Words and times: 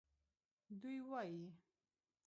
دوی 0.81 0.97
وایي 1.09 1.45